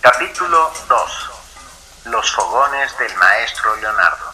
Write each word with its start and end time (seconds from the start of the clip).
Capítulo 0.00 0.70
2. 0.88 1.30
Los 2.06 2.32
fogones 2.32 2.96
del 2.98 3.14
maestro 3.18 3.76
Leonardo. 3.76 4.24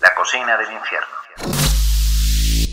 La 0.00 0.14
cocina 0.14 0.56
del 0.56 0.72
infierno. 0.72 1.08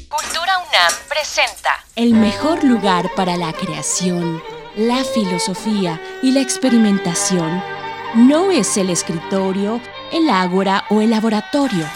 Cultura 0.07 0.60
UNAM 0.60 0.94
presenta 1.10 1.84
El 1.96 2.13
mejor 2.13 2.63
lugar 2.63 3.10
para 3.15 3.38
la 3.38 3.54
creación, 3.54 4.44
la 4.76 5.04
filosofía 5.04 6.00
y 6.21 6.29
la 6.31 6.42
experimentación 6.42 7.63
no 8.13 8.51
es 8.51 8.77
el 8.77 8.91
escritorio, 8.91 9.81
el 10.11 10.29
ágora 10.29 10.85
o 10.91 11.01
el 11.01 11.09
laboratorio. 11.09 11.89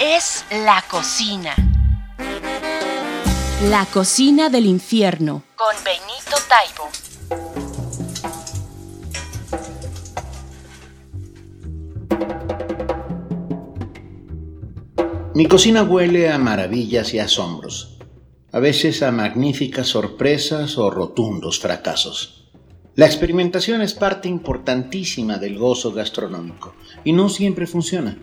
Es 0.00 0.46
la 0.50 0.82
cocina. 0.88 1.54
La 3.64 3.84
cocina 3.84 4.48
del 4.48 4.64
infierno. 4.64 5.42
Con 5.56 5.76
Benito 5.84 6.38
Taibo. 6.48 6.90
Mi 15.34 15.46
cocina 15.46 15.82
huele 15.82 16.30
a 16.30 16.38
maravillas 16.38 17.12
y 17.12 17.18
asombros, 17.18 17.98
a 18.52 18.60
veces 18.60 19.02
a 19.02 19.10
magníficas 19.10 19.88
sorpresas 19.88 20.78
o 20.78 20.92
rotundos 20.92 21.58
fracasos. 21.58 22.52
La 22.94 23.06
experimentación 23.06 23.82
es 23.82 23.94
parte 23.94 24.28
importantísima 24.28 25.38
del 25.38 25.58
gozo 25.58 25.92
gastronómico 25.92 26.76
y 27.02 27.10
no 27.10 27.28
siempre 27.28 27.66
funciona. 27.66 28.16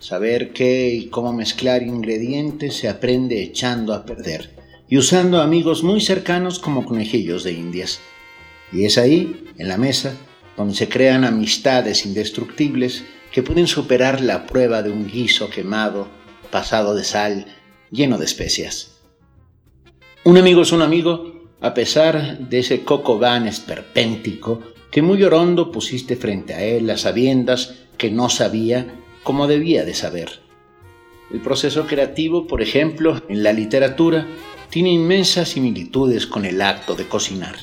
Saber 0.00 0.52
qué 0.52 0.92
y 0.92 1.06
cómo 1.06 1.32
mezclar 1.32 1.84
ingredientes 1.84 2.74
se 2.74 2.88
aprende 2.88 3.44
echando 3.44 3.94
a 3.94 4.04
perder 4.04 4.56
y 4.88 4.98
usando 4.98 5.40
amigos 5.40 5.84
muy 5.84 6.00
cercanos 6.00 6.58
como 6.58 6.84
conejillos 6.84 7.44
de 7.44 7.52
indias. 7.52 8.00
Y 8.72 8.86
es 8.86 8.98
ahí, 8.98 9.44
en 9.56 9.68
la 9.68 9.78
mesa, 9.78 10.16
donde 10.56 10.74
se 10.74 10.88
crean 10.88 11.24
amistades 11.24 12.04
indestructibles 12.04 13.04
que 13.30 13.44
pueden 13.44 13.68
superar 13.68 14.20
la 14.20 14.48
prueba 14.48 14.82
de 14.82 14.90
un 14.90 15.06
guiso 15.06 15.48
quemado 15.48 16.25
pasado 16.50 16.94
de 16.94 17.04
sal, 17.04 17.46
lleno 17.90 18.18
de 18.18 18.24
especias. 18.24 19.00
Un 20.24 20.38
amigo 20.38 20.62
es 20.62 20.72
un 20.72 20.82
amigo, 20.82 21.46
a 21.60 21.72
pesar 21.72 22.38
de 22.38 22.58
ese 22.58 22.84
coco 22.84 23.18
van 23.18 23.46
esperpéntico 23.46 24.60
que 24.90 25.02
muy 25.02 25.22
orondo 25.22 25.70
pusiste 25.70 26.16
frente 26.16 26.54
a 26.54 26.62
él 26.62 26.88
a 26.90 26.96
sabiendas 26.96 27.74
que 27.98 28.10
no 28.10 28.28
sabía 28.28 28.94
como 29.22 29.46
debía 29.46 29.84
de 29.84 29.94
saber. 29.94 30.40
El 31.32 31.40
proceso 31.40 31.86
creativo, 31.86 32.46
por 32.46 32.62
ejemplo, 32.62 33.20
en 33.28 33.42
la 33.42 33.52
literatura, 33.52 34.26
tiene 34.70 34.90
inmensas 34.90 35.50
similitudes 35.50 36.26
con 36.26 36.44
el 36.44 36.62
acto 36.62 36.94
de 36.94 37.08
cocinar. 37.08 37.56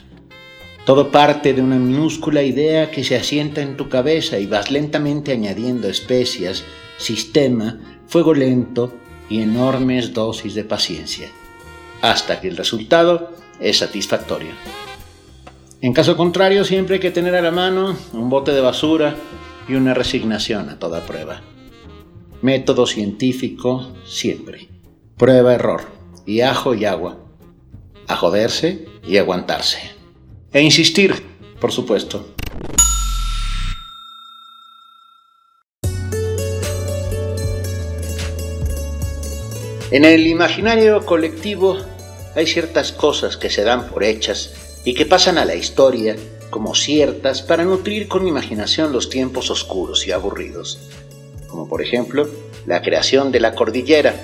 Todo 0.85 1.11
parte 1.11 1.53
de 1.53 1.61
una 1.61 1.77
minúscula 1.77 2.43
idea 2.43 2.91
que 2.91 3.05
se 3.05 3.15
asienta 3.15 3.61
en 3.61 3.77
tu 3.77 3.87
cabeza 3.87 4.37
y 4.39 4.47
vas 4.47 4.69
lentamente 4.69 5.31
añadiendo 5.31 5.87
especias, 5.87 6.65
sistema, 6.97 7.79
fuego 8.05 8.33
lento 8.33 8.93
y 9.29 9.41
enormes 9.41 10.13
dosis 10.13 10.55
de 10.55 10.65
paciencia, 10.65 11.29
hasta 12.01 12.41
que 12.41 12.49
el 12.49 12.57
resultado 12.57 13.31
es 13.61 13.77
satisfactorio. 13.77 14.51
En 15.79 15.93
caso 15.93 16.17
contrario, 16.17 16.65
siempre 16.65 16.95
hay 16.95 17.01
que 17.01 17.11
tener 17.11 17.35
a 17.35 17.41
la 17.41 17.51
mano 17.51 17.95
un 18.11 18.29
bote 18.29 18.51
de 18.51 18.61
basura 18.61 19.15
y 19.69 19.75
una 19.75 19.93
resignación 19.93 20.67
a 20.69 20.79
toda 20.79 21.05
prueba. 21.05 21.41
Método 22.41 22.87
científico 22.87 23.93
siempre. 24.05 24.67
Prueba-error. 25.17 25.81
Y 26.25 26.41
ajo 26.41 26.73
y 26.73 26.83
agua. 26.83 27.19
A 28.07 28.17
joderse 28.17 28.85
y 29.07 29.17
aguantarse. 29.17 30.02
E 30.53 30.61
insistir, 30.61 31.15
por 31.59 31.71
supuesto. 31.71 32.33
En 39.89 40.05
el 40.05 40.27
imaginario 40.27 41.05
colectivo 41.05 41.77
hay 42.35 42.47
ciertas 42.47 42.91
cosas 42.91 43.37
que 43.37 43.49
se 43.49 43.63
dan 43.63 43.89
por 43.89 44.03
hechas 44.03 44.53
y 44.85 44.93
que 44.93 45.05
pasan 45.05 45.37
a 45.37 45.45
la 45.45 45.55
historia 45.55 46.15
como 46.49 46.75
ciertas 46.75 47.41
para 47.41 47.63
nutrir 47.63 48.07
con 48.07 48.27
imaginación 48.27 48.91
los 48.91 49.09
tiempos 49.09 49.49
oscuros 49.49 50.07
y 50.07 50.11
aburridos, 50.11 50.79
como 51.47 51.67
por 51.67 51.81
ejemplo 51.81 52.27
la 52.67 52.81
creación 52.81 53.31
de 53.31 53.39
La 53.39 53.55
Cordillera, 53.55 54.15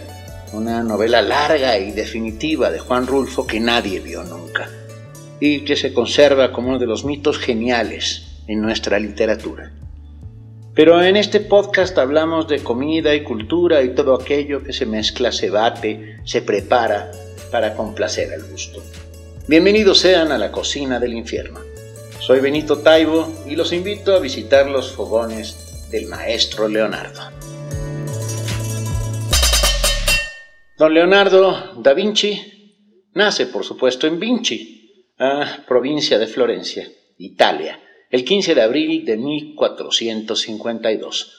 una 0.54 0.84
novela 0.84 1.22
larga 1.22 1.78
y 1.80 1.92
definitiva 1.92 2.70
de 2.70 2.80
Juan 2.80 3.08
Rulfo 3.08 3.48
que 3.48 3.60
nadie 3.60 4.00
vio 4.00 4.24
nunca, 4.24 4.70
y 5.40 5.62
que 5.62 5.76
se 5.76 5.94
conserva 5.94 6.52
como 6.52 6.70
uno 6.70 6.80
de 6.80 6.86
los 6.86 7.06
mitos 7.06 7.38
geniales 7.38 8.44
en 8.48 8.62
nuestra 8.62 9.00
literatura. 9.00 9.72
Pero 10.76 11.02
en 11.04 11.18
este 11.18 11.40
podcast 11.40 11.98
hablamos 11.98 12.48
de 12.48 12.60
comida 12.60 13.14
y 13.16 13.24
cultura 13.24 13.82
y 13.84 13.96
todo 13.96 14.16
aquello 14.16 14.64
que 14.64 14.74
se 14.74 14.86
mezcla, 14.86 15.32
se 15.32 15.50
bate, 15.50 16.18
se 16.24 16.42
prepara 16.42 17.12
para 17.52 17.74
complacer 17.76 18.32
al 18.32 18.44
gusto. 18.44 18.82
Bienvenidos 19.48 20.00
sean 20.00 20.32
a 20.32 20.38
la 20.38 20.52
cocina 20.52 21.00
del 21.00 21.14
infierno. 21.14 21.60
Soy 22.20 22.40
Benito 22.40 22.80
Taibo 22.80 23.28
y 23.48 23.56
los 23.56 23.74
invito 23.74 24.14
a 24.14 24.20
visitar 24.20 24.70
los 24.70 24.92
fogones 24.92 25.90
del 25.90 26.06
maestro 26.08 26.68
Leonardo. 26.68 27.22
Don 30.78 30.94
Leonardo 30.94 31.74
da 31.82 31.94
Vinci 31.94 32.60
nace, 33.16 33.48
por 33.48 33.66
supuesto, 33.66 34.08
en 34.08 34.20
Vinci, 34.20 34.79
provincia 35.68 36.18
de 36.18 36.28
Florencia, 36.28 36.90
Italia, 37.18 37.84
el 38.10 38.24
15 38.24 38.56
de 38.56 38.62
abril 38.62 39.04
de 39.06 39.18
1452. 39.18 41.36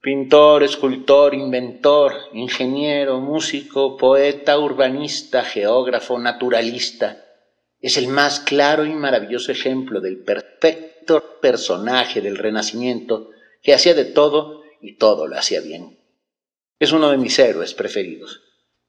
Pintor, 0.00 0.64
escultor, 0.64 1.32
inventor, 1.34 2.14
ingeniero, 2.32 3.20
músico, 3.20 3.96
poeta, 3.96 4.58
urbanista, 4.58 5.44
geógrafo, 5.44 6.18
naturalista, 6.18 7.24
es 7.80 7.96
el 7.96 8.08
más 8.08 8.40
claro 8.40 8.84
y 8.84 8.90
maravilloso 8.90 9.52
ejemplo 9.52 10.00
del 10.00 10.24
perfecto 10.24 11.38
personaje 11.40 12.20
del 12.20 12.38
Renacimiento 12.38 13.30
que 13.62 13.74
hacía 13.74 13.94
de 13.94 14.04
todo 14.04 14.64
y 14.80 14.96
todo 14.96 15.28
lo 15.28 15.36
hacía 15.36 15.60
bien. 15.60 16.00
Es 16.80 16.90
uno 16.90 17.10
de 17.10 17.18
mis 17.18 17.38
héroes 17.38 17.74
preferidos. 17.74 18.40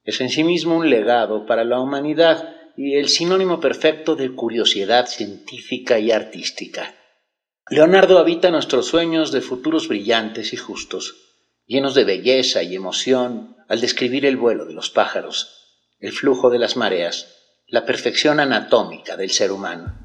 Es 0.04 0.20
en 0.22 0.30
sí 0.30 0.44
mismo 0.44 0.78
un 0.78 0.90
legado 0.90 1.46
para 1.46 1.64
la 1.64 1.80
humanidad 1.80 2.63
y 2.76 2.96
el 2.96 3.10
sinónimo 3.10 3.60
perfecto 3.60 4.16
de 4.16 4.34
curiosidad 4.34 5.08
científica 5.08 6.00
y 6.00 6.12
artística. 6.12 6.96
Leonardo 7.70 8.20
habita 8.20 8.52
nuestros 8.52 8.88
sueños 8.88 9.32
de 9.32 9.42
futuros 9.42 9.88
brillantes 9.88 10.54
y 10.54 10.58
justos, 10.58 11.16
llenos 11.66 11.96
de 11.96 12.04
belleza 12.04 12.64
y 12.64 12.76
emoción 12.76 13.56
al 13.70 13.80
describir 13.80 14.26
el 14.26 14.38
vuelo 14.38 14.66
de 14.66 14.74
los 14.74 14.90
pájaros, 14.90 15.80
el 16.00 16.12
flujo 16.12 16.50
de 16.50 16.60
las 16.60 16.76
mareas, 16.76 17.36
la 17.68 17.86
perfección 17.86 18.40
anatómica 18.40 19.16
del 19.16 19.32
ser 19.32 19.52
humano. 19.52 19.98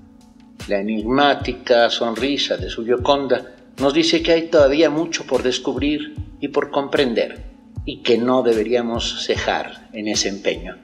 La 0.68 0.80
enigmática 0.80 1.90
sonrisa 1.90 2.56
de 2.56 2.70
su 2.70 2.84
Gioconda 2.84 3.56
nos 3.78 3.94
dice 3.94 4.22
que 4.22 4.32
hay 4.32 4.42
todavía 4.48 4.90
mucho 4.90 5.26
por 5.26 5.42
descubrir 5.42 6.14
y 6.40 6.48
por 6.48 6.70
comprender, 6.70 7.44
y 7.84 8.02
que 8.02 8.18
no 8.18 8.42
deberíamos 8.42 9.24
cejar 9.24 9.88
en 9.92 10.08
ese 10.08 10.28
empeño. 10.28 10.76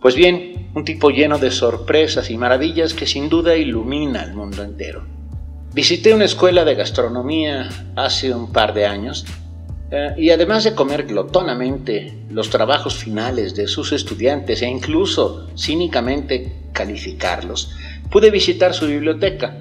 Pues 0.00 0.14
bien, 0.14 0.49
un 0.74 0.84
tipo 0.84 1.10
lleno 1.10 1.38
de 1.38 1.50
sorpresas 1.50 2.30
y 2.30 2.36
maravillas 2.36 2.94
que 2.94 3.06
sin 3.06 3.28
duda 3.28 3.56
ilumina 3.56 4.22
al 4.22 4.34
mundo 4.34 4.62
entero. 4.62 5.04
Visité 5.72 6.12
una 6.14 6.24
escuela 6.24 6.64
de 6.64 6.74
gastronomía 6.74 7.68
hace 7.96 8.34
un 8.34 8.52
par 8.52 8.74
de 8.74 8.86
años 8.86 9.24
eh, 9.90 10.14
y 10.16 10.30
además 10.30 10.64
de 10.64 10.74
comer 10.74 11.06
glotonamente 11.06 12.24
los 12.30 12.50
trabajos 12.50 12.96
finales 12.96 13.54
de 13.54 13.66
sus 13.66 13.92
estudiantes 13.92 14.62
e 14.62 14.66
incluso 14.66 15.48
cínicamente 15.56 16.70
calificarlos, 16.72 17.72
pude 18.10 18.30
visitar 18.30 18.74
su 18.74 18.86
biblioteca, 18.86 19.60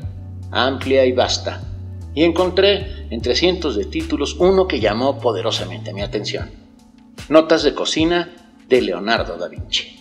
amplia 0.51 1.05
y 1.05 1.11
vasta, 1.11 1.61
y 2.13 2.23
encontré 2.23 3.07
entre 3.09 3.35
cientos 3.35 3.75
de 3.75 3.85
títulos 3.85 4.35
uno 4.39 4.67
que 4.67 4.79
llamó 4.79 5.19
poderosamente 5.19 5.93
mi 5.93 6.01
atención. 6.01 6.49
Notas 7.29 7.63
de 7.63 7.73
cocina 7.73 8.29
de 8.67 8.81
Leonardo 8.81 9.37
da 9.37 9.47
Vinci. 9.47 9.98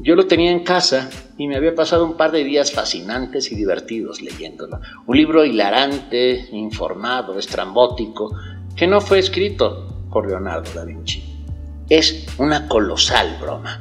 Yo 0.00 0.14
lo 0.14 0.28
tenía 0.28 0.52
en 0.52 0.62
casa 0.62 1.10
y 1.36 1.48
me 1.48 1.56
había 1.56 1.74
pasado 1.74 2.04
un 2.04 2.16
par 2.16 2.30
de 2.30 2.44
días 2.44 2.70
fascinantes 2.70 3.50
y 3.50 3.56
divertidos 3.56 4.22
leyéndolo. 4.22 4.80
Un 5.06 5.16
libro 5.16 5.44
hilarante, 5.44 6.46
informado, 6.52 7.36
estrambótico, 7.36 8.32
que 8.76 8.86
no 8.86 9.00
fue 9.00 9.18
escrito 9.18 10.06
por 10.12 10.28
Leonardo 10.28 10.70
da 10.72 10.84
Vinci. 10.84 11.24
Es 11.88 12.26
una 12.38 12.68
colosal 12.68 13.38
broma. 13.40 13.80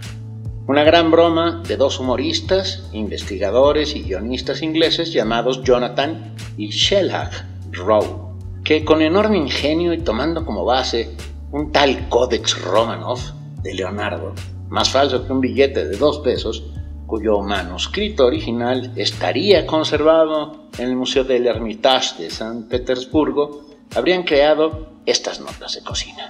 Una 0.66 0.84
gran 0.84 1.12
broma 1.12 1.62
de 1.68 1.78
dos 1.78 2.00
humoristas, 2.00 2.90
investigadores 2.94 3.96
y 3.96 4.02
guionistas 4.02 4.64
ingleses 4.64 5.14
llamados 5.14 5.64
Jonathan 5.64 6.34
y 6.58 6.70
Shelagh 6.70 7.32
Rowe, 7.72 8.34
que 8.64 8.84
con 8.84 9.04
enorme 9.04 9.38
ingenio 9.38 9.94
y 9.94 10.00
tomando 10.00 10.44
como 10.46 10.66
base 10.66 11.16
un 11.52 11.72
tal 11.72 12.10
Codex 12.10 12.60
Romanov 12.64 13.20
de 13.62 13.76
Leonardo, 13.76 14.34
más 14.70 14.90
falso 14.90 15.26
que 15.26 15.32
un 15.32 15.42
billete 15.42 15.86
de 15.86 15.98
dos 15.98 16.20
pesos, 16.20 16.64
cuyo 17.06 17.40
manuscrito 17.42 18.26
original 18.26 18.92
estaría 18.96 19.66
conservado 19.66 20.68
en 20.78 20.90
el 20.90 20.96
Museo 20.96 21.24
del 21.24 21.48
Hermitage 21.48 22.24
de 22.24 22.30
San 22.30 22.68
Petersburgo, 22.68 23.66
habrían 23.96 24.24
creado 24.24 24.98
estas 25.06 25.40
notas 25.40 25.76
de 25.76 25.84
cocina. 25.84 26.30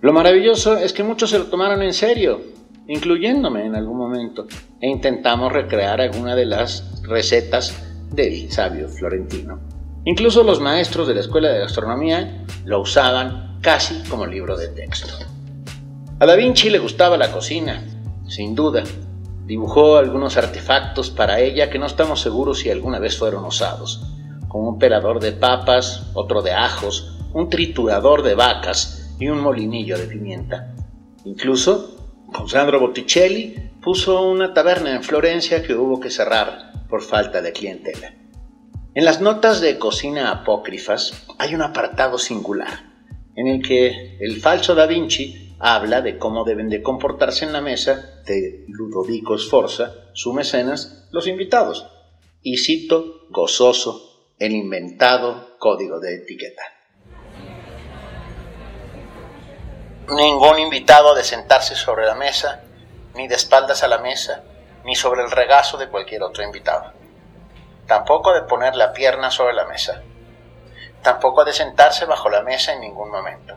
Lo 0.00 0.12
maravilloso 0.12 0.76
es 0.76 0.92
que 0.92 1.02
muchos 1.02 1.30
se 1.30 1.38
lo 1.38 1.46
tomaron 1.46 1.82
en 1.82 1.92
serio, 1.92 2.40
incluyéndome 2.86 3.66
en 3.66 3.74
algún 3.74 3.96
momento, 3.96 4.46
e 4.80 4.88
intentamos 4.88 5.52
recrear 5.52 6.00
alguna 6.00 6.36
de 6.36 6.46
las 6.46 7.02
recetas 7.02 7.74
del 8.10 8.52
sabio 8.52 8.88
florentino. 8.88 9.58
Incluso 10.04 10.44
los 10.44 10.60
maestros 10.60 11.08
de 11.08 11.14
la 11.14 11.20
escuela 11.20 11.48
de 11.48 11.60
gastronomía 11.60 12.44
lo 12.64 12.80
usaban 12.80 13.58
casi 13.62 14.06
como 14.08 14.26
libro 14.26 14.56
de 14.56 14.68
texto. 14.68 15.08
A 16.20 16.26
Da 16.26 16.36
Vinci 16.36 16.70
le 16.70 16.78
gustaba 16.78 17.16
la 17.16 17.32
cocina, 17.32 17.84
sin 18.28 18.54
duda. 18.54 18.84
Dibujó 19.46 19.96
algunos 19.96 20.36
artefactos 20.36 21.10
para 21.10 21.40
ella 21.40 21.70
que 21.70 21.80
no 21.80 21.86
estamos 21.86 22.20
seguros 22.20 22.60
si 22.60 22.70
alguna 22.70 23.00
vez 23.00 23.18
fueron 23.18 23.44
usados, 23.44 24.00
como 24.46 24.68
un 24.68 24.78
pelador 24.78 25.18
de 25.18 25.32
papas, 25.32 26.12
otro 26.14 26.40
de 26.40 26.52
ajos, 26.52 27.18
un 27.32 27.50
triturador 27.50 28.22
de 28.22 28.36
vacas 28.36 29.16
y 29.18 29.26
un 29.26 29.40
molinillo 29.40 29.98
de 29.98 30.06
pimienta. 30.06 30.76
Incluso, 31.24 31.96
con 32.32 32.48
Sandro 32.48 32.78
Botticelli 32.78 33.72
puso 33.82 34.22
una 34.22 34.54
taberna 34.54 34.94
en 34.94 35.02
Florencia 35.02 35.64
que 35.64 35.74
hubo 35.74 35.98
que 35.98 36.10
cerrar 36.10 36.86
por 36.88 37.02
falta 37.02 37.42
de 37.42 37.52
clientela. 37.52 38.14
En 38.94 39.04
las 39.04 39.20
notas 39.20 39.60
de 39.60 39.80
cocina 39.80 40.30
apócrifas 40.30 41.26
hay 41.38 41.56
un 41.56 41.62
apartado 41.62 42.18
singular, 42.18 42.92
en 43.34 43.48
el 43.48 43.62
que 43.62 44.16
el 44.20 44.40
falso 44.40 44.76
Da 44.76 44.86
Vinci 44.86 45.43
habla 45.58 46.00
de 46.00 46.18
cómo 46.18 46.44
deben 46.44 46.68
de 46.68 46.82
comportarse 46.82 47.44
en 47.44 47.52
la 47.52 47.60
mesa 47.60 48.22
de 48.26 48.64
Ludovico 48.68 49.38
Sforza, 49.38 49.92
su 50.12 50.32
mecenas, 50.32 51.08
los 51.10 51.26
invitados, 51.26 51.86
y 52.42 52.58
cito 52.58 53.26
gozoso 53.30 54.32
el 54.38 54.52
inventado 54.52 55.56
código 55.58 56.00
de 56.00 56.16
etiqueta. 56.16 56.62
Ningún 60.08 60.58
invitado 60.58 61.14
de 61.14 61.24
sentarse 61.24 61.74
sobre 61.74 62.04
la 62.04 62.14
mesa, 62.14 62.62
ni 63.14 63.26
de 63.26 63.36
espaldas 63.36 63.82
a 63.82 63.88
la 63.88 63.98
mesa, 63.98 64.44
ni 64.84 64.94
sobre 64.94 65.22
el 65.22 65.30
regazo 65.30 65.78
de 65.78 65.88
cualquier 65.88 66.22
otro 66.22 66.44
invitado. 66.44 66.92
Tampoco 67.86 68.34
de 68.34 68.42
poner 68.42 68.76
la 68.76 68.92
pierna 68.92 69.30
sobre 69.30 69.54
la 69.54 69.64
mesa. 69.66 70.02
Tampoco 71.02 71.44
de 71.44 71.52
sentarse 71.52 72.04
bajo 72.04 72.28
la 72.28 72.42
mesa 72.42 72.72
en 72.72 72.80
ningún 72.80 73.10
momento. 73.10 73.56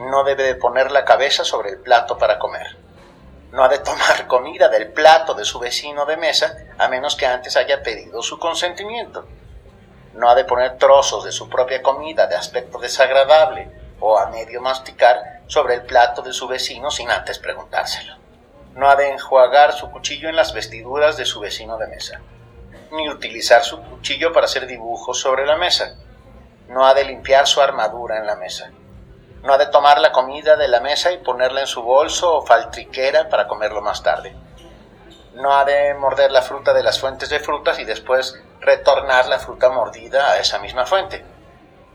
No 0.00 0.24
debe 0.24 0.44
de 0.44 0.54
poner 0.54 0.90
la 0.90 1.04
cabeza 1.04 1.44
sobre 1.44 1.68
el 1.68 1.80
plato 1.80 2.16
para 2.16 2.38
comer. 2.38 2.74
No 3.52 3.62
ha 3.62 3.68
de 3.68 3.80
tomar 3.80 4.26
comida 4.28 4.70
del 4.70 4.92
plato 4.92 5.34
de 5.34 5.44
su 5.44 5.58
vecino 5.58 6.06
de 6.06 6.16
mesa 6.16 6.56
a 6.78 6.88
menos 6.88 7.16
que 7.16 7.26
antes 7.26 7.54
haya 7.58 7.82
pedido 7.82 8.22
su 8.22 8.38
consentimiento. 8.38 9.26
No 10.14 10.30
ha 10.30 10.34
de 10.34 10.46
poner 10.46 10.78
trozos 10.78 11.26
de 11.26 11.32
su 11.32 11.50
propia 11.50 11.82
comida 11.82 12.26
de 12.26 12.34
aspecto 12.34 12.78
desagradable 12.78 13.70
o 14.00 14.18
a 14.18 14.30
medio 14.30 14.62
masticar 14.62 15.42
sobre 15.46 15.74
el 15.74 15.82
plato 15.82 16.22
de 16.22 16.32
su 16.32 16.48
vecino 16.48 16.90
sin 16.90 17.10
antes 17.10 17.38
preguntárselo. 17.38 18.14
No 18.74 18.88
ha 18.88 18.96
de 18.96 19.10
enjuagar 19.10 19.74
su 19.74 19.90
cuchillo 19.90 20.30
en 20.30 20.36
las 20.36 20.54
vestiduras 20.54 21.18
de 21.18 21.26
su 21.26 21.40
vecino 21.40 21.76
de 21.76 21.88
mesa, 21.88 22.22
ni 22.92 23.10
utilizar 23.10 23.64
su 23.64 23.82
cuchillo 23.82 24.32
para 24.32 24.46
hacer 24.46 24.66
dibujos 24.66 25.20
sobre 25.20 25.44
la 25.44 25.58
mesa. 25.58 25.96
No 26.68 26.86
ha 26.86 26.94
de 26.94 27.04
limpiar 27.04 27.46
su 27.46 27.60
armadura 27.60 28.16
en 28.16 28.26
la 28.26 28.36
mesa. 28.36 28.70
No 29.42 29.54
ha 29.54 29.58
de 29.58 29.66
tomar 29.66 30.00
la 30.00 30.12
comida 30.12 30.56
de 30.56 30.68
la 30.68 30.80
mesa 30.80 31.12
y 31.12 31.18
ponerla 31.18 31.60
en 31.60 31.66
su 31.66 31.82
bolso 31.82 32.36
o 32.36 32.46
faltriquera 32.46 33.28
para 33.28 33.48
comerlo 33.48 33.80
más 33.80 34.02
tarde. 34.02 34.34
No 35.34 35.56
ha 35.56 35.64
de 35.64 35.94
morder 35.94 36.30
la 36.30 36.42
fruta 36.42 36.74
de 36.74 36.82
las 36.82 37.00
fuentes 37.00 37.30
de 37.30 37.40
frutas 37.40 37.78
y 37.78 37.84
después 37.84 38.38
retornar 38.60 39.28
la 39.28 39.38
fruta 39.38 39.70
mordida 39.70 40.32
a 40.32 40.38
esa 40.38 40.58
misma 40.58 40.84
fuente. 40.84 41.24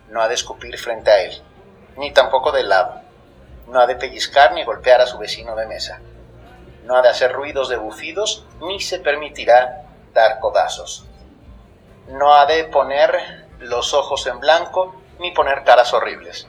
No 0.09 0.21
ha 0.21 0.27
de 0.27 0.33
escupir 0.33 0.77
frente 0.79 1.11
a 1.11 1.21
él 1.21 1.43
ni 1.97 2.11
tampoco 2.11 2.51
de 2.51 2.63
lado. 2.63 3.01
No 3.67 3.79
ha 3.79 3.87
de 3.87 3.95
pellizcar 3.95 4.53
ni 4.53 4.63
golpear 4.63 5.01
a 5.01 5.07
su 5.07 5.17
vecino 5.17 5.55
de 5.55 5.67
mesa. 5.67 5.99
No 6.83 6.95
ha 6.95 7.01
de 7.01 7.09
hacer 7.09 7.31
ruidos 7.31 7.69
de 7.69 7.77
bufidos, 7.77 8.45
ni 8.59 8.79
se 8.79 8.99
permitirá 8.99 9.85
dar 10.13 10.39
codazos. 10.39 11.05
No 12.07 12.33
ha 12.33 12.45
de 12.45 12.65
poner 12.65 13.47
los 13.59 13.93
ojos 13.93 14.27
en 14.27 14.39
blanco, 14.39 14.95
ni 15.19 15.31
poner 15.31 15.63
caras 15.63 15.93
horribles. 15.93 16.47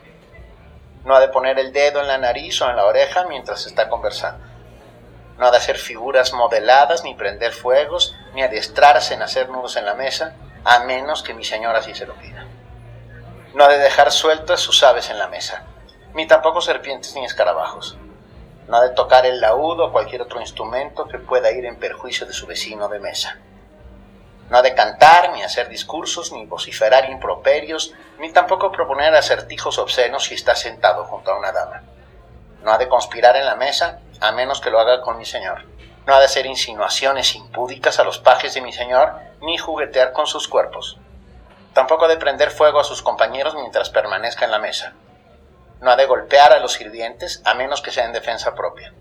No 1.06 1.14
ha 1.14 1.20
de 1.20 1.28
poner 1.28 1.56
el 1.60 1.72
dedo 1.72 2.00
en 2.00 2.08
la 2.08 2.18
nariz 2.18 2.60
o 2.62 2.68
en 2.68 2.74
la 2.74 2.84
oreja 2.84 3.26
mientras 3.28 3.64
está 3.64 3.88
conversando. 3.88 4.44
No 5.38 5.46
ha 5.46 5.50
de 5.52 5.58
hacer 5.58 5.78
figuras 5.78 6.32
modeladas, 6.32 7.04
ni 7.04 7.14
prender 7.14 7.52
fuegos, 7.52 8.16
ni 8.34 8.42
adiestrarse 8.42 9.14
en 9.14 9.22
hacer 9.22 9.48
nudos 9.48 9.76
en 9.76 9.84
la 9.84 9.94
mesa, 9.94 10.34
a 10.64 10.80
menos 10.80 11.22
que 11.22 11.32
mi 11.32 11.44
señora 11.44 11.80
sí 11.80 11.94
se 11.94 12.06
lo 12.06 12.14
pida. 12.14 12.44
No 13.54 13.62
ha 13.62 13.68
de 13.68 13.78
dejar 13.78 14.10
sueltas 14.10 14.58
sus 14.58 14.82
aves 14.82 15.08
en 15.08 15.18
la 15.18 15.28
mesa, 15.28 15.62
ni 16.12 16.26
tampoco 16.26 16.60
serpientes 16.60 17.14
ni 17.14 17.24
escarabajos. 17.24 17.96
No 18.66 18.78
ha 18.78 18.82
de 18.82 18.90
tocar 18.90 19.26
el 19.26 19.40
laúd 19.40 19.78
o 19.78 19.92
cualquier 19.92 20.22
otro 20.22 20.40
instrumento 20.40 21.06
que 21.06 21.20
pueda 21.20 21.52
ir 21.52 21.66
en 21.66 21.78
perjuicio 21.78 22.26
de 22.26 22.32
su 22.32 22.48
vecino 22.48 22.88
de 22.88 22.98
mesa. 22.98 23.38
No 24.48 24.58
ha 24.58 24.62
de 24.62 24.74
cantar, 24.74 25.32
ni 25.32 25.42
hacer 25.42 25.68
discursos, 25.68 26.32
ni 26.32 26.46
vociferar 26.46 27.10
improperios, 27.10 27.92
ni 28.18 28.32
tampoco 28.32 28.70
proponer 28.70 29.14
acertijos 29.14 29.78
obscenos 29.78 30.24
si 30.24 30.34
está 30.34 30.54
sentado 30.54 31.04
junto 31.04 31.32
a 31.32 31.38
una 31.38 31.52
dama. 31.52 31.82
No 32.62 32.72
ha 32.72 32.78
de 32.78 32.88
conspirar 32.88 33.36
en 33.36 33.46
la 33.46 33.56
mesa, 33.56 34.00
a 34.20 34.32
menos 34.32 34.60
que 34.60 34.70
lo 34.70 34.78
haga 34.78 35.00
con 35.00 35.18
mi 35.18 35.24
señor. 35.24 35.64
No 36.06 36.14
ha 36.14 36.20
de 36.20 36.26
hacer 36.26 36.46
insinuaciones 36.46 37.34
impúdicas 37.34 37.98
a 37.98 38.04
los 38.04 38.18
pajes 38.18 38.54
de 38.54 38.60
mi 38.60 38.72
señor, 38.72 39.14
ni 39.40 39.58
juguetear 39.58 40.12
con 40.12 40.26
sus 40.26 40.46
cuerpos. 40.46 40.98
Tampoco 41.72 42.04
ha 42.04 42.08
de 42.08 42.16
prender 42.16 42.50
fuego 42.50 42.78
a 42.78 42.84
sus 42.84 43.02
compañeros 43.02 43.54
mientras 43.54 43.90
permanezca 43.90 44.44
en 44.44 44.52
la 44.52 44.60
mesa. 44.60 44.92
No 45.80 45.90
ha 45.90 45.96
de 45.96 46.06
golpear 46.06 46.52
a 46.52 46.60
los 46.60 46.72
sirvientes 46.72 47.42
a 47.44 47.54
menos 47.54 47.82
que 47.82 47.90
sea 47.90 48.04
en 48.04 48.12
defensa 48.12 48.54
propia. 48.54 48.94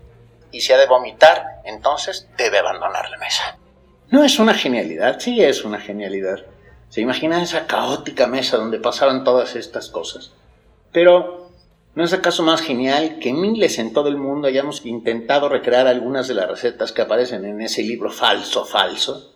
Y 0.50 0.60
si 0.60 0.72
ha 0.72 0.76
de 0.76 0.86
vomitar, 0.86 1.60
entonces 1.64 2.28
debe 2.36 2.58
abandonar 2.58 3.08
la 3.08 3.18
mesa. 3.18 3.56
No 4.08 4.22
es 4.22 4.38
una 4.38 4.54
genialidad, 4.54 5.18
sí 5.18 5.42
es 5.42 5.64
una 5.64 5.80
genialidad. 5.80 6.44
Se 6.88 7.00
imagina 7.00 7.42
esa 7.42 7.66
caótica 7.66 8.28
mesa 8.28 8.56
donde 8.56 8.78
pasaban 8.78 9.24
todas 9.24 9.56
estas 9.56 9.88
cosas. 9.88 10.32
Pero, 10.92 11.50
¿no 11.96 12.04
es 12.04 12.12
acaso 12.12 12.44
más 12.44 12.62
genial 12.62 13.18
que 13.18 13.32
miles 13.32 13.80
en 13.80 13.92
todo 13.92 14.08
el 14.08 14.16
mundo 14.16 14.46
hayamos 14.46 14.86
intentado 14.86 15.48
recrear 15.48 15.88
algunas 15.88 16.28
de 16.28 16.34
las 16.34 16.48
recetas 16.48 16.92
que 16.92 17.02
aparecen 17.02 17.44
en 17.44 17.60
ese 17.60 17.82
libro 17.82 18.10
falso, 18.10 18.64
falso? 18.64 19.34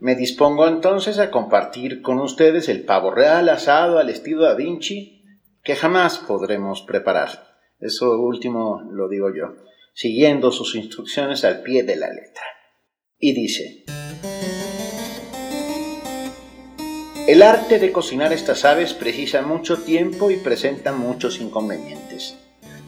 Me 0.00 0.16
dispongo 0.16 0.66
entonces 0.68 1.18
a 1.18 1.30
compartir 1.30 2.02
con 2.02 2.18
ustedes 2.18 2.68
el 2.68 2.84
pavo 2.84 3.10
real 3.10 3.48
asado 3.48 3.98
al 3.98 4.10
estilo 4.10 4.42
da 4.42 4.54
Vinci 4.54 5.24
que 5.62 5.76
jamás 5.76 6.18
podremos 6.18 6.82
preparar. 6.82 7.56
Eso 7.80 8.18
último 8.20 8.82
lo 8.90 9.08
digo 9.08 9.34
yo, 9.34 9.54
siguiendo 9.94 10.50
sus 10.50 10.74
instrucciones 10.74 11.44
al 11.44 11.62
pie 11.62 11.84
de 11.84 11.96
la 11.96 12.08
letra. 12.08 12.44
Y 13.24 13.34
dice, 13.34 13.84
El 17.28 17.40
arte 17.42 17.78
de 17.78 17.92
cocinar 17.92 18.32
estas 18.32 18.64
aves 18.64 18.94
precisa 18.94 19.42
mucho 19.42 19.78
tiempo 19.78 20.32
y 20.32 20.38
presenta 20.38 20.92
muchos 20.92 21.40
inconvenientes. 21.40 22.36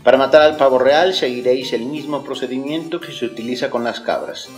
Para 0.03 0.19
matar 0.19 0.43
al 0.43 0.57
pavo 0.57 0.81
real 0.81 1.15
seguiréis 1.15 1.73
el 1.73 1.87
mismo 1.87 2.25
procedimiento 2.25 3.01
que 3.01 3.13
se 3.13 3.27
utiliza 3.27 3.71
con 3.71 3.85
las 3.85 4.01
cabras 4.01 4.49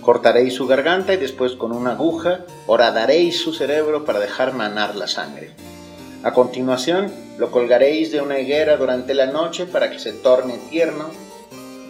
Cortaréis 0.00 0.54
su 0.54 0.66
garganta 0.66 1.12
y 1.12 1.16
después 1.18 1.52
con 1.52 1.72
una 1.72 1.90
aguja 1.90 2.46
horadaréis 2.66 3.38
su 3.38 3.52
cerebro 3.52 4.06
para 4.06 4.20
dejar 4.20 4.54
manar 4.54 4.94
la 4.94 5.08
sangre. 5.08 5.50
A 6.22 6.32
continuación, 6.32 7.12
lo 7.38 7.50
colgaréis 7.50 8.10
de 8.10 8.22
una 8.22 8.38
higuera 8.38 8.78
durante 8.78 9.12
la 9.14 9.26
noche 9.26 9.66
para 9.66 9.90
que 9.90 9.98
se 9.98 10.12
torne 10.12 10.58
tierno 10.70 11.10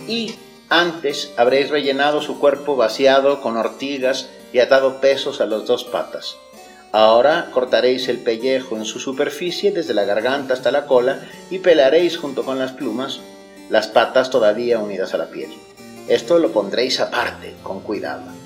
y 0.09 0.35
antes 0.69 1.33
habréis 1.37 1.71
rellenado 1.71 2.21
su 2.21 2.39
cuerpo 2.39 2.77
vaciado 2.77 3.41
con 3.41 3.57
ortigas 3.57 4.29
y 4.53 4.59
atado 4.59 5.01
pesos 5.01 5.41
a 5.41 5.47
las 5.47 5.67
dos 5.67 5.85
patas. 5.85 6.37
Ahora 6.93 7.51
cortaréis 7.53 8.09
el 8.09 8.19
pellejo 8.19 8.77
en 8.77 8.85
su 8.85 8.99
superficie 8.99 9.71
desde 9.71 9.95
la 9.95 10.05
garganta 10.05 10.55
hasta 10.55 10.71
la 10.71 10.87
cola 10.87 11.21
y 11.51 11.59
pelaréis 11.59 12.17
junto 12.17 12.45
con 12.45 12.59
las 12.59 12.73
plumas 12.73 13.21
las 13.69 13.89
patas 13.89 14.31
todavía 14.31 14.79
unidas 14.79 15.13
a 15.13 15.19
la 15.19 15.27
piel. 15.27 15.51
Esto 16.09 16.39
lo 16.39 16.53
pondréis 16.53 17.01
aparte, 17.01 17.55
con 17.63 17.81
cuidado. 17.81 18.46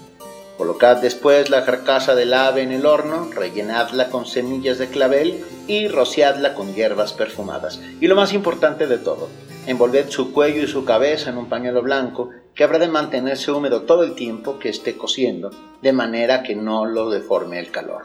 Colocad 0.60 0.98
después 0.98 1.48
la 1.48 1.64
carcasa 1.64 2.14
del 2.14 2.34
ave 2.34 2.60
en 2.60 2.70
el 2.70 2.84
horno, 2.84 3.30
rellenadla 3.34 4.10
con 4.10 4.26
semillas 4.26 4.76
de 4.76 4.88
clavel 4.88 5.42
y 5.66 5.88
rociadla 5.88 6.52
con 6.52 6.74
hierbas 6.74 7.14
perfumadas. 7.14 7.80
Y 7.98 8.08
lo 8.08 8.14
más 8.14 8.34
importante 8.34 8.86
de 8.86 8.98
todo, 8.98 9.30
envolved 9.66 10.10
su 10.10 10.34
cuello 10.34 10.62
y 10.62 10.66
su 10.66 10.84
cabeza 10.84 11.30
en 11.30 11.38
un 11.38 11.48
pañuelo 11.48 11.80
blanco 11.80 12.28
que 12.54 12.62
habrá 12.62 12.78
de 12.78 12.88
mantenerse 12.88 13.50
húmedo 13.50 13.84
todo 13.84 14.02
el 14.02 14.14
tiempo 14.14 14.58
que 14.58 14.68
esté 14.68 14.98
cociendo, 14.98 15.50
de 15.80 15.94
manera 15.94 16.42
que 16.42 16.54
no 16.54 16.84
lo 16.84 17.08
deforme 17.08 17.58
el 17.58 17.70
calor. 17.70 18.02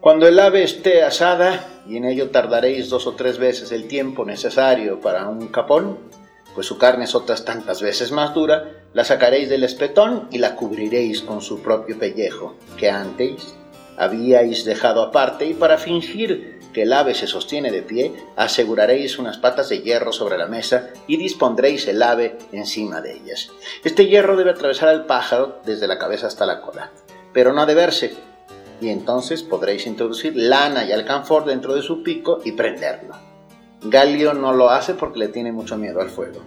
Cuando 0.00 0.28
el 0.28 0.38
ave 0.38 0.64
esté 0.64 1.02
asada, 1.02 1.64
y 1.88 1.96
en 1.96 2.04
ello 2.04 2.28
tardaréis 2.28 2.90
dos 2.90 3.06
o 3.06 3.14
tres 3.14 3.38
veces 3.38 3.72
el 3.72 3.88
tiempo 3.88 4.26
necesario 4.26 5.00
para 5.00 5.26
un 5.26 5.48
capón, 5.48 5.96
pues 6.54 6.66
su 6.66 6.76
carne 6.76 7.04
es 7.04 7.14
otras 7.14 7.44
tantas 7.46 7.80
veces 7.80 8.12
más 8.12 8.34
dura, 8.34 8.87
la 8.94 9.04
sacaréis 9.04 9.48
del 9.48 9.64
espetón 9.64 10.28
y 10.30 10.38
la 10.38 10.56
cubriréis 10.56 11.22
con 11.22 11.40
su 11.40 11.60
propio 11.62 11.98
pellejo, 11.98 12.56
que 12.76 12.90
antes 12.90 13.54
habíais 13.96 14.64
dejado 14.64 15.02
aparte, 15.02 15.46
y 15.46 15.54
para 15.54 15.78
fingir 15.78 16.58
que 16.72 16.82
el 16.82 16.92
ave 16.92 17.14
se 17.14 17.26
sostiene 17.26 17.70
de 17.70 17.82
pie, 17.82 18.12
aseguraréis 18.36 19.18
unas 19.18 19.38
patas 19.38 19.68
de 19.68 19.80
hierro 19.80 20.12
sobre 20.12 20.38
la 20.38 20.46
mesa 20.46 20.90
y 21.06 21.16
dispondréis 21.16 21.88
el 21.88 22.02
ave 22.02 22.38
encima 22.52 23.00
de 23.00 23.14
ellas. 23.14 23.50
Este 23.84 24.06
hierro 24.06 24.36
debe 24.36 24.50
atravesar 24.50 24.88
al 24.88 25.06
pájaro 25.06 25.60
desde 25.64 25.86
la 25.88 25.98
cabeza 25.98 26.26
hasta 26.26 26.46
la 26.46 26.60
cola, 26.60 26.92
pero 27.32 27.52
no 27.52 27.62
ha 27.62 27.66
de 27.66 27.74
verse, 27.74 28.14
y 28.80 28.90
entonces 28.90 29.42
podréis 29.42 29.86
introducir 29.86 30.36
lana 30.36 30.84
y 30.84 30.92
alcanfor 30.92 31.44
dentro 31.44 31.74
de 31.74 31.82
su 31.82 32.02
pico 32.02 32.40
y 32.44 32.52
prenderlo. 32.52 33.16
Galio 33.82 34.34
no 34.34 34.52
lo 34.52 34.70
hace 34.70 34.94
porque 34.94 35.20
le 35.20 35.28
tiene 35.28 35.52
mucho 35.52 35.76
miedo 35.76 36.00
al 36.00 36.10
fuego. 36.10 36.40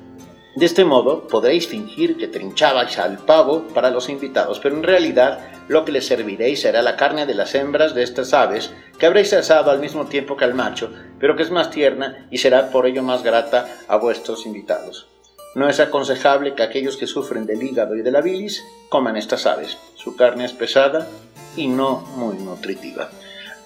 De 0.56 0.66
este 0.66 0.84
modo 0.84 1.28
podréis 1.28 1.68
fingir 1.68 2.18
que 2.18 2.28
trinchabais 2.28 3.00
al 3.00 3.20
pavo 3.20 3.68
para 3.74 3.90
los 3.90 4.10
invitados, 4.10 4.60
pero 4.60 4.76
en 4.76 4.84
realidad 4.84 5.40
lo 5.70 5.86
que 5.86 5.94
les 5.94 6.06
serviréis 6.06 6.62
será 6.62 6.82
la 6.82 6.98
carne 6.98 7.26
de 7.26 7.34
las 7.34 7.56
hembras 7.56 7.96
de 7.96 8.04
estas 8.04 8.34
aves, 8.34 8.74
que 9.00 9.06
habréis 9.06 9.32
asado 9.32 9.72
al 9.72 9.80
mismo 9.80 10.08
tiempo 10.08 10.36
que 10.36 10.44
al 10.44 10.54
macho, 10.54 10.92
pero 11.20 11.38
que 11.38 11.44
es 11.44 11.52
más 11.52 11.70
tierna 11.70 12.28
y 12.30 12.40
será 12.40 12.70
por 12.70 12.86
ello 12.86 13.02
más 13.02 13.24
grata 13.24 13.66
a 13.88 13.96
vuestros 13.96 14.46
invitados. 14.46 15.08
No 15.56 15.70
es 15.70 15.80
aconsejable 15.80 16.54
que 16.54 16.64
aquellos 16.64 16.98
que 16.98 17.08
sufren 17.08 17.46
del 17.46 17.64
hígado 17.64 17.96
y 17.96 18.02
de 18.02 18.12
la 18.12 18.22
bilis 18.22 18.62
coman 18.90 19.16
estas 19.16 19.46
aves. 19.46 19.78
Su 19.96 20.18
carne 20.18 20.46
es 20.46 20.54
pesada 20.54 21.08
y 21.56 21.68
no 21.68 22.02
muy 22.18 22.36
nutritiva. 22.36 23.10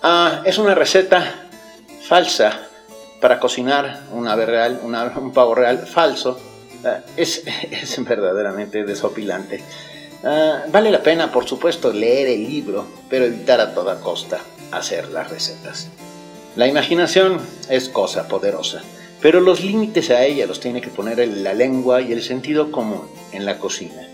Ah, 0.03 0.41
es 0.45 0.59
una 0.59 0.75
receta 0.75 1.47
falsa 2.07 2.59
para 3.21 3.39
cocinar 3.39 4.03
un 4.11 4.27
ave 4.27 4.45
real, 4.45 4.81
un 4.83 5.33
pavo 5.33 5.55
real 5.55 5.79
falso 5.79 6.39
Ah, 6.85 6.99
es, 7.17 7.43
verdaderamente 7.97 8.83
desopilante. 8.83 9.61
Ah, 10.23 10.63
vale 10.71 10.91
la 10.91 11.01
pena, 11.01 11.31
por 11.31 11.47
supuesto, 11.47 11.91
leer 11.91 12.27
el 12.27 12.47
libro, 12.47 12.85
pero 13.09 13.25
evitar 13.25 13.59
a 13.59 13.73
toda 13.73 13.99
costa 13.99 14.39
hacer 14.71 15.09
las 15.09 15.29
recetas. 15.29 15.89
La 16.55 16.67
imaginación 16.67 17.39
es 17.69 17.89
cosa 17.89 18.27
poderosa, 18.27 18.81
pero 19.21 19.41
los 19.41 19.63
límites 19.63 20.09
a 20.11 20.23
ella 20.23 20.45
los 20.45 20.59
tiene 20.59 20.79
que 20.79 20.89
poner 20.89 21.27
la 21.27 21.53
lengua 21.53 22.01
y 22.01 22.13
el 22.13 22.21
sentido 22.21 22.71
común 22.71 23.07
en 23.31 23.45
la 23.45 23.57
cocina. 23.57 24.07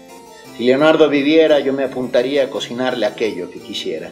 Si 0.57 0.63
Leonardo 0.65 1.09
viviera, 1.09 1.59
yo 1.59 1.73
me 1.73 1.83
apuntaría 1.83 2.45
a 2.45 2.49
cocinarle 2.49 3.05
aquello 3.05 3.51
que 3.51 3.59
quisiera, 3.59 4.11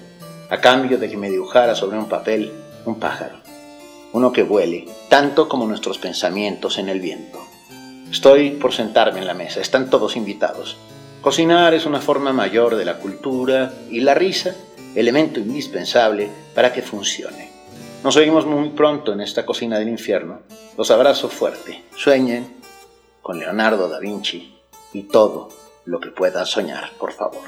a 0.49 0.59
cambio 0.59 0.97
de 0.97 1.09
que 1.09 1.17
me 1.17 1.29
dibujara 1.29 1.75
sobre 1.75 1.97
un 1.97 2.09
papel 2.09 2.51
un 2.85 2.99
pájaro, 2.99 3.37
uno 4.13 4.31
que 4.31 4.43
vuele, 4.43 4.85
tanto 5.09 5.47
como 5.47 5.65
nuestros 5.65 5.97
pensamientos 5.97 6.77
en 6.77 6.89
el 6.89 6.99
viento. 6.99 7.48
Estoy 8.11 8.51
por 8.51 8.73
sentarme 8.73 9.19
en 9.19 9.27
la 9.27 9.35
mesa, 9.35 9.61
están 9.61 9.89
todos 9.89 10.15
invitados. 10.15 10.77
Cocinar 11.21 11.73
es 11.73 11.85
una 11.85 12.01
forma 12.01 12.33
mayor 12.33 12.75
de 12.75 12.85
la 12.85 12.97
cultura 12.97 13.73
y 13.89 13.99
la 14.01 14.15
risa, 14.15 14.55
elemento 14.95 15.39
indispensable 15.39 16.29
para 16.55 16.73
que 16.73 16.81
funcione. 16.81 17.51
Nos 18.03 18.15
oímos 18.15 18.45
muy 18.45 18.69
pronto 18.69 19.13
en 19.13 19.21
esta 19.21 19.45
cocina 19.45 19.77
del 19.77 19.89
infierno. 19.89 20.39
Los 20.77 20.89
abrazo 20.89 21.29
fuerte. 21.29 21.83
Sueñen 21.95 22.55
con 23.21 23.37
Leonardo 23.37 23.89
da 23.89 23.99
Vinci 23.99 24.57
y 24.93 25.03
todo 25.03 25.49
lo 25.85 25.99
que 25.99 26.09
puedan 26.09 26.45
soñar, 26.45 26.91
por 26.97 27.11
favor. 27.11 27.43